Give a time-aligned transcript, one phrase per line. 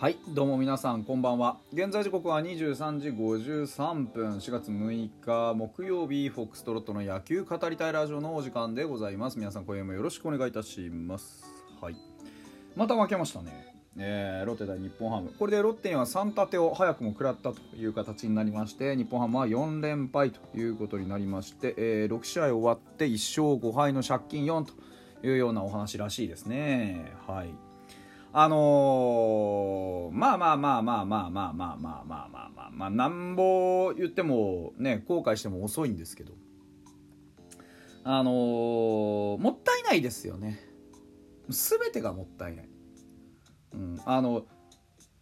[0.00, 1.58] はいどうも皆さんこんばんは。
[1.72, 4.36] 現在時刻は23時53分。
[4.36, 9.40] 4月6日木曜日フォックストロットの野球語りたいラジオのお時間でございます。
[9.40, 11.44] 皆さん今夜もよろしくお願いいたします。
[11.80, 11.96] はい。
[12.76, 13.74] また負けましたね。
[13.96, 15.32] えー、ロッテ対日本ハム。
[15.36, 27.12] これでロッテには3立てを早くも食らったという形になりまして日本ハムは4連敗ということになりまして、えー、6試合終わって1勝5敗の借金4というようなお話らしいですね。
[27.26, 27.67] はい。
[28.32, 36.34] あのー、まあまあまあまあまあまあまあまあまあまあまあまあなんぼ言ってもね後悔しても遅いんですけど
[38.04, 40.60] あのー、もったいないですよね
[41.48, 42.68] 全てがもったいない、
[43.72, 44.44] うん、あの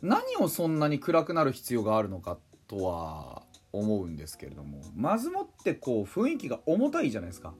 [0.00, 7.54] 何をそんなに暗くなる必要があるのかとは思うんですけれどもまずもってこう雰囲気が重たいじゃないですか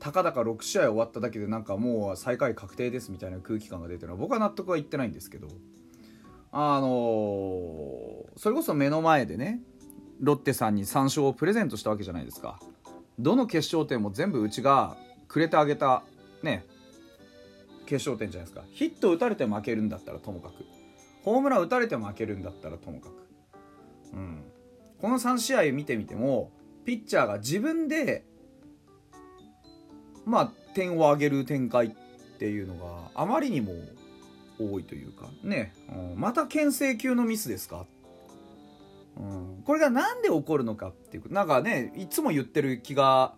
[0.00, 5.48] たかだか6試合終わっただけでなんかもう最下位確定ですみたいな空気感が出てるのは僕は納得はいってないんですけど。
[6.50, 9.60] あのー、それこそ目の前でね
[10.20, 12.58] ロッテさんに3勝をプレゼントしたわけじゃないですか。
[13.18, 16.04] どの決勝点も全部うちがくれてあげた
[16.42, 16.64] ね
[17.84, 18.64] 決勝点じゃないですか。
[18.72, 20.64] ヒット打たれて負けるんだったらともかく
[21.22, 23.12] ホームラン打たれて負けるんだったらともかく。
[24.14, 24.44] うん。
[25.00, 26.50] この3試合見てみても
[26.84, 28.24] ピッチャーが自分で
[30.28, 31.90] まあ点を上げる展開っ
[32.38, 33.72] ていうのがあまりにも
[34.60, 37.86] 多いというかね、うん、また牽制級のミスですか、
[39.16, 41.32] うん、これが何で起こるのかっていう。
[41.32, 43.34] なんかねいつも言ってる気が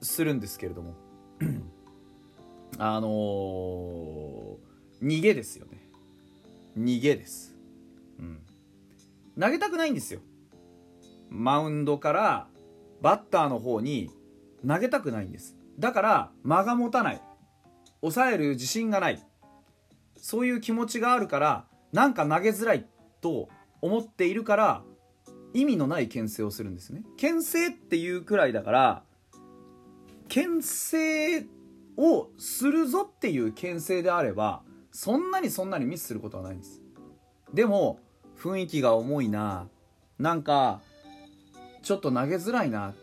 [0.00, 0.94] するんですけれども。
[2.78, 4.56] あのー、
[5.02, 5.78] 逃げですよね。
[6.78, 7.54] 逃げです、
[8.18, 8.40] うん、
[9.38, 10.20] 投げたくないんですよ。
[11.28, 12.46] マウンドから
[13.02, 14.10] バッターの方に
[14.66, 15.56] 投げたくないんです。
[15.78, 17.22] だから間が持たない。
[18.00, 19.22] 抑える自信がない。
[20.16, 22.86] そういう気持ちがあるからなんか投げづらい
[23.20, 23.48] と
[23.80, 24.82] 思っているから
[25.52, 27.02] 意味のない牽制をするんですね。
[27.16, 29.02] 牽制っていうくらいだから
[30.28, 31.46] 牽制
[31.96, 36.80] をするぞっていう牽制であればそんなにそんなにミスすることはないんです。
[37.52, 37.98] でも
[38.38, 39.68] 雰囲気が重いな
[40.18, 40.80] なんか
[41.82, 42.94] ちょっと投げづらいな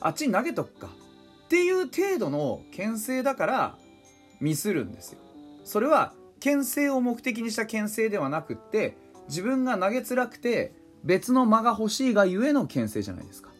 [0.00, 0.88] あっちに投げとくか。
[1.44, 3.78] っていう程度の牽制だから
[4.40, 5.18] ミスるんですよ。
[5.64, 8.96] それは牽制を目的にした牽制ではなくって
[9.28, 13.50] 自分が投げづらくて別の間が欲しいがゆえの牽制じゃないですか。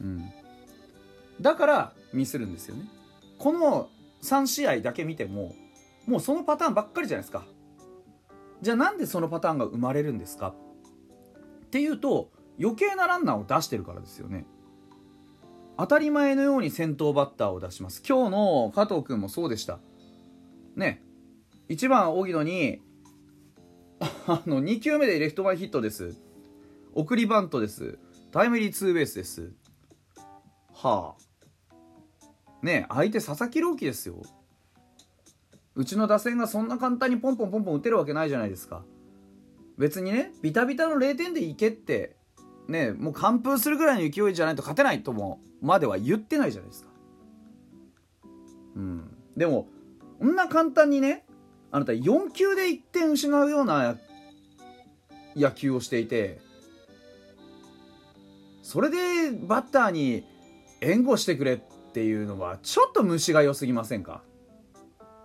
[0.00, 0.30] うん。
[1.40, 2.88] だからミスるんですよね。
[3.38, 3.88] この
[4.22, 5.54] 3試合だけ見ても
[6.06, 7.44] もうそのパターンばっかりじゃないですか。
[8.62, 10.54] じゃあなんでそのパターンが生まれるんですか？
[11.66, 14.46] っていうと余計なランナーを出してるからですよね。
[15.78, 18.02] 当たり前のように先頭バッターを出します。
[18.06, 19.78] 今日の加藤君もそうでした。
[20.74, 21.02] ね。
[21.68, 22.80] 1番荻野に
[24.00, 26.14] あの2球目でレフト前ヒットです。
[26.94, 27.98] 送りバントです。
[28.32, 29.52] タイムリーツーベースです。
[30.72, 31.76] はあ。
[32.62, 34.22] ね相手佐々木朗希ですよ。
[35.74, 38.82] うちの打線がそんな簡単にポンポンポンポン打てるわけないじゃないですか。
[39.76, 42.15] 別にねビタビタの0点でいけって
[42.68, 46.90] ねもう完封するぐらいの勢いじゃないと勝てないともまでは言ってないじゃないですか。
[48.76, 49.16] うん。
[49.36, 49.68] でも
[50.18, 51.24] こんな簡単にね
[51.70, 53.96] あなた4球で1点失うような
[55.34, 56.40] 野球をしていて
[58.62, 60.24] それでバッターに
[60.80, 61.58] 援護してくれっ
[61.92, 64.22] ていうのはちょっと虫が良すぎませんか？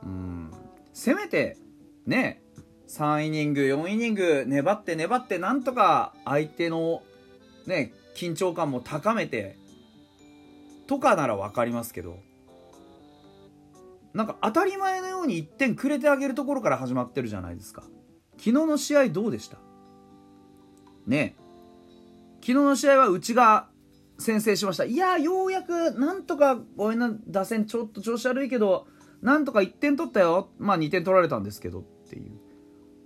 [0.03, 0.51] うん。
[0.93, 1.57] せめて
[2.05, 2.41] ね
[2.87, 7.01] 3イニング4イニング粘って粘ってなんとか相手の
[7.65, 9.57] ね緊張感も高めて
[10.87, 12.17] とかなら分かりますけど
[14.13, 17.83] なんか当たり前のように1点くれてあげるところから始まってるじゃないですか。
[18.33, 19.57] 昨日の試合どうでした？
[21.07, 21.35] ね。
[22.41, 23.69] 昨日の試合はうちが
[24.17, 24.83] 先制しました。
[24.83, 28.87] いやようやくなんとかごめんな打線ちょっと調子悪いけど
[29.21, 30.49] なんとか1点取ったよ。
[30.57, 32.31] まあ2点取られたんですけどっていう。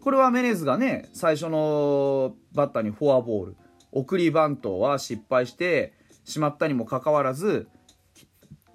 [0.02, 3.58] これはメネズがね最初のバッターにフォアボール。
[3.96, 5.94] 送りバントは失敗して
[6.26, 7.68] しまったにもかかわらず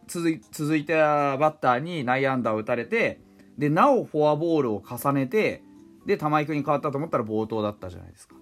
[0.08, 3.20] 続い続いたバッターに内野安打を打たれて
[3.58, 5.62] でなおフォアボールを重ねて
[6.06, 8.34] で玉井君に変わったと思ったら暴投だったじゃないですか。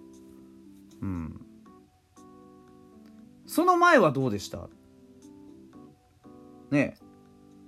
[1.02, 1.40] うん。
[3.44, 4.68] その前はどうでした？
[6.70, 6.96] ね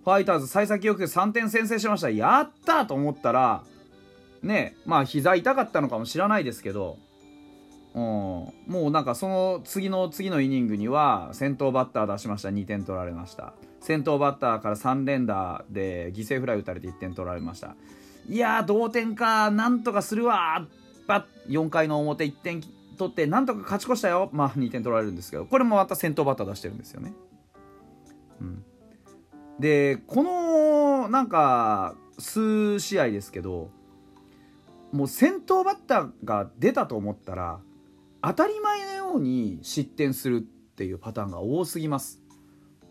[0.04, 2.10] ファイターズ幸先よく3点先制しました。
[2.10, 3.64] やったと思ったら
[4.42, 6.96] ねまあ膝痛かったのかもしれないですけど。
[7.94, 8.52] うん、も
[8.88, 12.50] うなんかその次の次のイニングには先頭バッター出しました。
[12.50, 13.54] 2点取られました。
[13.80, 17.74] 先頭バッターから3連打で犠牲フライ打たれて1点取られました。
[18.28, 19.50] いや同点か。
[19.50, 20.66] なんとかするわ。
[21.06, 22.60] バッ4回の表1点
[22.96, 24.30] 取ってなんとか勝ち越したよ。
[24.32, 25.46] まあ2点取られるんですけど。
[25.46, 27.12] これもまた先頭バッター出してるんですよね。
[28.40, 28.64] うん、
[29.58, 33.70] でこのなんか数試合ですけど
[34.92, 37.60] もう先頭バッターが出たと思ったら
[38.22, 42.20] 当たり前のように失点するっていうパターンが多すぎます。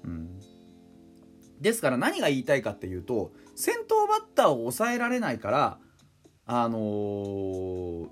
[0.03, 0.39] うん、
[1.59, 5.79] ですから何が言いたいかっていうと先頭バッターを抑えられないから
[6.45, 8.09] あのー、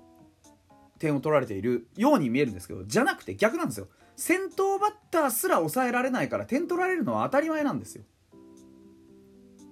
[0.98, 3.88] 点を取られているように見えるんですけどじゃなくて逆なんですよ。
[4.16, 8.02] 先頭バッターすら抑えられないから点取られるのは当たり前なんですよ。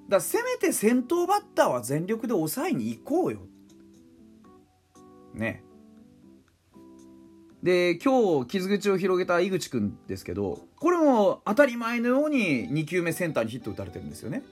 [0.09, 3.41] だからせめて先頭バッターは全力で抑えに行こうよ。
[5.35, 5.66] ね。
[7.67, 14.45] で今日傷口を広げた井口君ですけどこれも当たり前のように2球目センターにヒット打たれてるんですよね。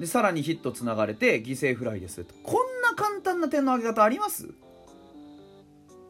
[0.00, 4.48] でさらにヒットつながれて犠牲フライですこんな簡単な点の上げ方あります？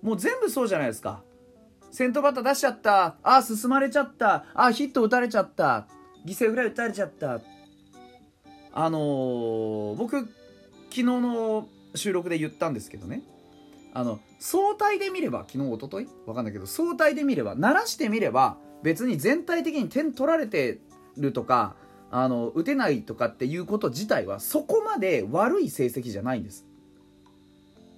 [0.01, 1.25] もう全部そうじゃないですか。
[1.91, 3.05] 先頭バッター出しちゃった。
[3.05, 4.47] ああ進まれちゃった。
[4.55, 5.89] ああヒット打たれちゃった。
[6.25, 7.41] 犠牲フライ打たれちゃった。
[8.73, 10.29] あのー、僕昨
[10.91, 11.67] 日の
[11.97, 13.23] 収録で言ったんですけどね。
[13.95, 20.81] あの相対で見れば昨日一昨日わかんないけど相対で見れば鳴らしてみれば別に全体的に点取られて
[21.17, 21.77] るとか
[22.11, 26.67] あの打てないとかっていうこと自体はそこまで悪い成績じゃないんです。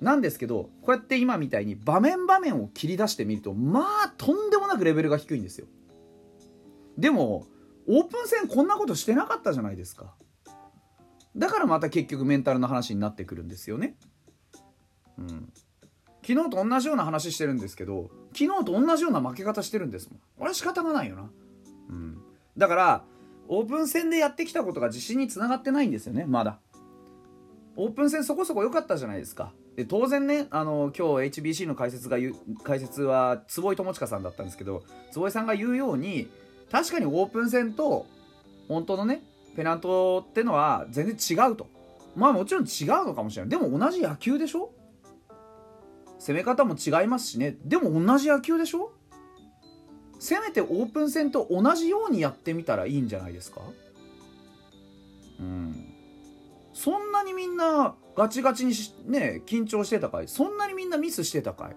[0.00, 5.66] なんですけどこうやって今みたいに場面場面を切り出してみるとまあとんでもなくレベルが低いんですよ。
[6.98, 7.46] でも
[7.88, 10.14] オープン戦こんなことしてなかったじゃないですか。
[11.36, 13.96] だからまた結局メンタルの話になってくるんですよね。
[15.18, 15.52] うん。
[16.26, 20.20] 昨日と同じような話してるんですけど昨日と同じような負け方してるんですもん。
[20.38, 21.30] 俺は仕方がないよな。
[21.90, 22.18] うん。
[22.56, 23.04] だから
[23.48, 26.58] オープン戦でやってきたことが自信につながってないんですよねまだ。
[27.76, 29.52] オープン戦そこそこ良かったじゃないですか。
[29.76, 32.16] で当然ねあの今日 HBC の解説が
[32.62, 36.28] 解説は坪井智親さんだったんですけど坪井さんが言うように
[36.70, 38.06] 確かにオープン戦と
[38.68, 39.22] 本当のね
[39.56, 41.66] ペナントってのは全然違うと。
[42.16, 43.50] まあもちろん違うのかもしれない。
[43.50, 44.70] でも同じ野球でしょ？
[46.26, 47.58] 攻め方も違いますしね。
[47.64, 48.92] でも同じ野球でしょ？
[50.18, 53.60] せめてオープン戦と同じようにやってみたらいいんじゃないですか？
[55.38, 55.92] うん。
[56.72, 58.72] そんなにみんなガチガチに
[59.04, 60.28] ね緊張してたかい？
[60.28, 61.76] そんなにみんなミスしてたかい？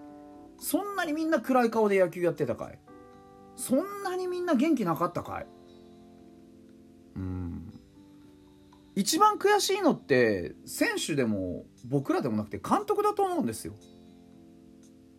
[0.58, 2.78] そんなにみんな暗い顔で野球やってたかい？
[3.54, 5.46] そんなにみんな元気なかったかい？
[7.16, 7.70] うん。
[8.94, 13.74] 一番悔しいのって選手でも僕らでもなくて監督だと思うんですよ。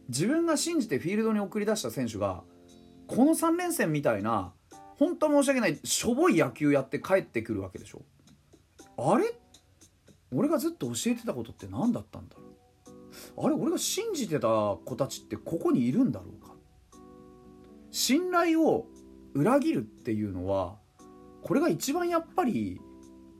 [0.09, 2.43] 自分が信じてフィールドに送り出した選手が
[3.07, 4.51] この3連戦みたいな
[4.97, 8.01] 本当申し訳ないしょぼい野球やって帰ってくるわけでしょ。
[8.97, 9.33] あれ？
[10.31, 12.43] 俺がずっと教えてたことって何だったんだろ
[13.37, 13.45] う。
[13.45, 13.55] あれ？
[13.55, 16.53] 俺が信じてた子たちってここにいるんだろうか。
[17.91, 18.87] 信頼を
[19.33, 20.75] 裏切るっていうのは
[21.43, 22.81] これが一番やっぱり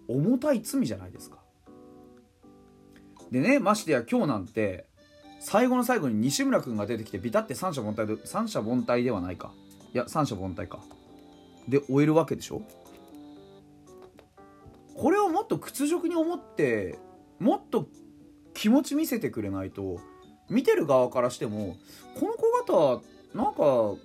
[0.08, 1.40] 重たい罪じゃないですか。
[3.32, 4.88] でねましてや今日なんて
[5.40, 9.52] 最後の最後に西村君が出てきてビタって三者凡退で三者凡退ではないか。
[9.94, 10.80] いや三者凡退か。
[11.68, 12.62] で終えるわけでしょ？
[14.96, 17.00] これをもっと屈辱に思って
[17.40, 17.88] もっと
[18.54, 20.00] 気持ち見せてくれないと
[20.50, 21.78] 見てる側からしても
[22.20, 23.02] この子方
[23.34, 23.96] なんか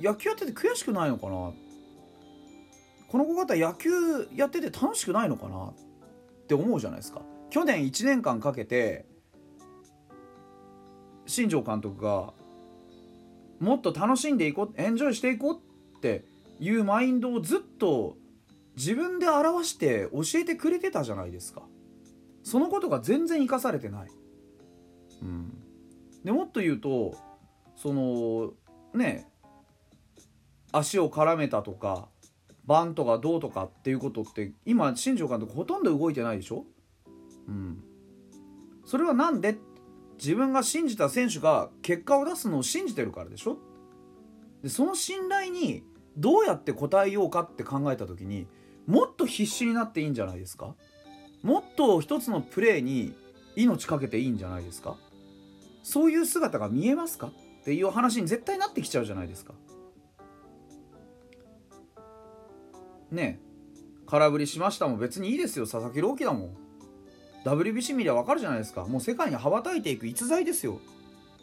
[0.00, 1.52] 野球やってて悔しくないのかな？
[3.08, 3.90] この子方野球
[4.34, 5.66] やってて楽しくないのかな？
[5.66, 5.72] っ
[6.46, 7.20] て思うじゃないですか。
[7.50, 9.04] 去年1年間かけて
[11.30, 12.32] 新庄監督が
[13.58, 16.24] もっと楽しんでいこうエンジョイしていこうって
[16.58, 18.16] いうマインドをずっと
[18.76, 21.62] 自分で表して教えてくれてたじゃないですか。
[22.42, 24.10] そのことが全然生かされてない。
[25.22, 25.52] うん。
[26.24, 27.14] でもっと言うと
[27.76, 28.52] その
[28.94, 29.28] ね
[30.72, 32.08] 足を絡めたとか
[32.64, 36.64] バントがどうとかっていうことって今新庄監督ほとんど動いてないでしょ？
[37.48, 37.82] うん。
[38.86, 39.56] それは何で
[40.22, 43.56] 自分が信じた選手が結果を出すのを信じてるからでしょ？
[44.62, 45.82] でその信頼に
[46.18, 48.46] どうやって応えようかって考えた時に
[48.86, 50.74] もっと必死になっていいんじゃないですか？
[51.42, 53.14] もっと一つのプレーに
[53.56, 54.96] 命かけていいんじゃないですか？
[55.82, 57.28] そういう姿が見えますか？
[57.28, 59.54] っていう話に絶対なってきちゃうじゃないですか。
[63.10, 63.50] ねえ
[64.06, 66.56] 空振りしましたも別にいいですよ佐々木朗希だもん。
[67.44, 68.84] WBC 見りゃ分かるじゃないですか。
[68.84, 70.80] もう世界に羽ばたいていく逸材ですよ。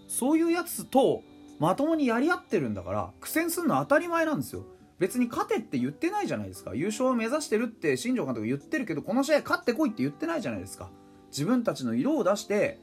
[0.07, 1.23] そういうやつと
[1.59, 4.63] まともにやり合ってるんだから苦戦するの当たり前なんですよ。
[4.99, 6.73] 別に勝てって言ってないじゃないですか。
[6.75, 10.89] 優勝を目指してるって新庄監督言ってるけどこの試合勝ってこいって言ってないじゃないですか。
[11.29, 12.79] 自分たちの色を出して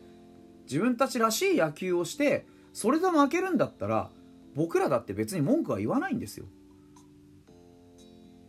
[0.66, 4.10] 自分たちらしい野球をしてそれで負けるんだったら
[4.54, 6.46] 僕らだって別に文句は言わないんですよ。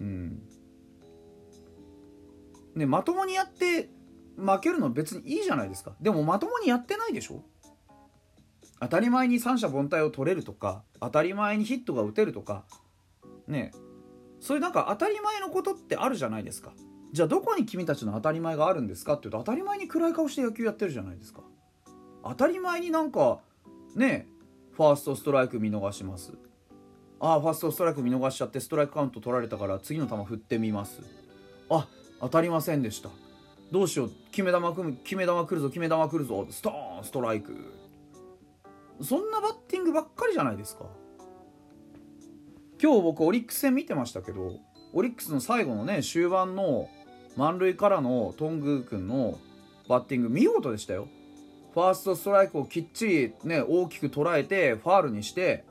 [0.02, 0.42] うん。
[2.76, 3.90] ねまともにやって
[4.38, 5.94] 負けるの別にいいじゃないですか。
[6.02, 7.44] でもまともにやってないでしょ？
[8.82, 12.64] 当たり前に三者凡退を取れるとか当たり前にヒットが打てるとか。
[13.48, 13.72] ね
[14.40, 16.74] そういうなんか当たり前のことってあるじゃないですか。
[17.12, 21.42] じゃあどこに君たちの当たり前があるんですかっていうと当たり前に暗い顔して野球やってるじゃないですか。
[22.24, 23.40] 当たり前になんか
[23.96, 24.28] ね
[24.74, 26.34] ファーストストライク見逃します。
[27.20, 31.02] ああファーストストライク見逃しちゃってストライクカウント取られたから次の球振ってみます。
[31.70, 31.88] あ
[32.20, 33.10] 当たりませんでした。
[33.72, 37.74] どうしよう決め球組む決め球来るぞ決め球来るぞストーンストライク。
[39.02, 40.86] そんなバッティングばっかりじゃないですか。
[42.82, 44.60] 今日僕オリックス戦見てましたけど
[44.94, 46.90] オリックスの最後のね終盤の
[47.36, 49.40] 満塁からのトングー君の
[49.90, 51.08] バッティング見事でしたよ。
[51.74, 55.66] ファーストストライクをきっちりね大きく捉えてファールにして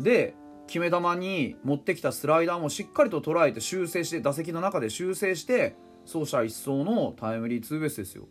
[0.00, 0.34] で
[0.66, 8.28] 決め球に持ってきたスライダーもしっかりと捉えて修正して打席の中で修正して走者一掃のタイムリーツーベースですよ。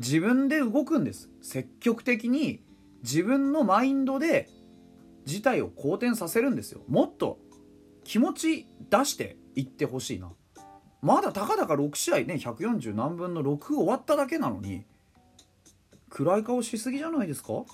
[0.00, 1.30] 自分で動くんです。
[1.42, 2.62] 積極的に
[3.02, 4.48] 自分のマインドで
[5.24, 6.80] 事態を好転させるんですよ。
[6.88, 7.38] もっと
[8.04, 10.32] 気持ち出していってほしいな。
[11.02, 14.84] まだたかだか6試合ね140何分の6終わっただけなのに
[16.08, 17.64] 暗い顔しすぎじゃないですか？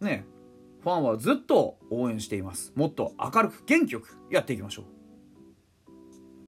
[0.00, 0.24] ね
[0.82, 2.72] ファンはずっと応援しています。
[2.74, 4.84] もっと明るく元気よくやっていきましょう。